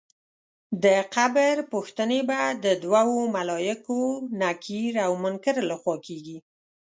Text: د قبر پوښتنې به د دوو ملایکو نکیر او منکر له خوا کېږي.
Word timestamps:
د 0.83 0.85
قبر 1.15 1.53
پوښتنې 1.73 2.19
به 2.29 2.39
د 2.63 2.65
دوو 2.83 3.19
ملایکو 3.35 3.99
نکیر 4.41 4.93
او 5.05 5.11
منکر 5.23 5.55
له 5.69 5.75
خوا 5.81 5.95
کېږي. 6.07 6.37